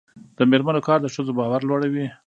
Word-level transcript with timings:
د 0.37 0.39
میرمنو 0.51 0.85
کار 0.87 0.99
د 1.01 1.07
ښځو 1.15 1.31
باور 1.39 1.61
لوړوي. 1.69 2.05